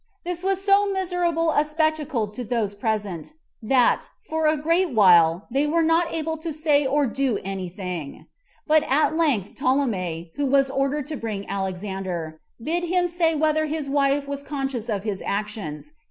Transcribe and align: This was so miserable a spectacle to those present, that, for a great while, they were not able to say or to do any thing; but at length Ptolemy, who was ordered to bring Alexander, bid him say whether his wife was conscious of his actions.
This 0.25 0.41
was 0.43 0.63
so 0.65 0.87
miserable 0.91 1.51
a 1.51 1.63
spectacle 1.63 2.27
to 2.29 2.43
those 2.43 2.73
present, 2.73 3.33
that, 3.61 4.09
for 4.27 4.47
a 4.47 4.57
great 4.57 4.89
while, 4.89 5.45
they 5.51 5.67
were 5.67 5.83
not 5.83 6.11
able 6.11 6.37
to 6.39 6.51
say 6.51 6.87
or 6.87 7.05
to 7.05 7.13
do 7.13 7.39
any 7.43 7.69
thing; 7.69 8.25
but 8.65 8.81
at 8.89 9.15
length 9.15 9.53
Ptolemy, 9.53 10.31
who 10.37 10.47
was 10.47 10.71
ordered 10.71 11.05
to 11.05 11.17
bring 11.17 11.47
Alexander, 11.47 12.39
bid 12.59 12.85
him 12.85 13.07
say 13.07 13.35
whether 13.35 13.67
his 13.67 13.87
wife 13.91 14.27
was 14.27 14.41
conscious 14.41 14.89
of 14.89 15.03
his 15.03 15.21
actions. 15.23 15.91